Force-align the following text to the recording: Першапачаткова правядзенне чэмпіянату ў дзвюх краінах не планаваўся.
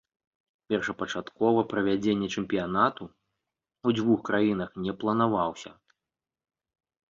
Першапачаткова 0.69 1.63
правядзенне 1.73 2.27
чэмпіянату 2.39 3.03
ў 3.09 3.87
дзвюх 4.01 4.19
краінах 4.33 4.69
не 4.89 4.93
планаваўся. 5.05 5.71